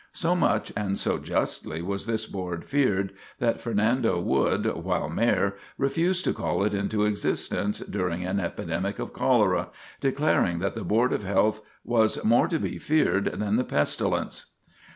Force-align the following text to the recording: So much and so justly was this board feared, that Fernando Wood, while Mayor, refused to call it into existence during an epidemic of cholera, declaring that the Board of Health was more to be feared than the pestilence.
So 0.13 0.35
much 0.35 0.71
and 0.75 0.97
so 0.97 1.19
justly 1.19 1.83
was 1.83 2.07
this 2.07 2.25
board 2.25 2.65
feared, 2.65 3.13
that 3.37 3.61
Fernando 3.61 4.19
Wood, 4.19 4.65
while 4.65 5.09
Mayor, 5.09 5.53
refused 5.77 6.25
to 6.25 6.33
call 6.33 6.63
it 6.63 6.73
into 6.73 7.05
existence 7.05 7.81
during 7.81 8.23
an 8.25 8.39
epidemic 8.39 8.97
of 8.97 9.13
cholera, 9.13 9.69
declaring 9.99 10.57
that 10.57 10.73
the 10.73 10.83
Board 10.83 11.13
of 11.13 11.21
Health 11.23 11.61
was 11.83 12.23
more 12.25 12.47
to 12.47 12.57
be 12.57 12.79
feared 12.79 13.25
than 13.25 13.57
the 13.57 13.63
pestilence. 13.63 14.53